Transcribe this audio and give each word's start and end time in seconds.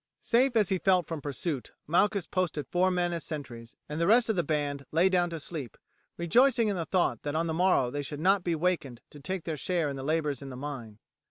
Safe 0.23 0.55
as 0.55 0.69
he 0.69 0.79
felt 0.79 1.05
from 1.05 1.21
pursuit 1.21 1.73
Malchus 1.85 2.25
posted 2.25 2.65
four 2.67 2.89
men 2.89 3.13
as 3.13 3.23
sentries, 3.23 3.75
and 3.87 4.01
the 4.01 4.07
rest 4.07 4.29
of 4.29 4.35
the 4.35 4.41
band 4.41 4.83
lay 4.91 5.09
down 5.09 5.29
to 5.29 5.39
sleep, 5.39 5.77
rejoicing 6.17 6.69
in 6.69 6.75
the 6.75 6.85
thought 6.85 7.21
that 7.21 7.35
on 7.35 7.45
the 7.45 7.53
morrow 7.53 7.91
they 7.91 8.01
should 8.01 8.19
not 8.19 8.43
be 8.43 8.55
wakened 8.55 9.01
to 9.11 9.19
take 9.19 9.43
their 9.43 9.57
share 9.57 9.89
in 9.89 9.95
the 9.95 10.01
labours 10.03 10.41
in 10.41 10.49
the 10.49 10.55
mine. 10.57 10.97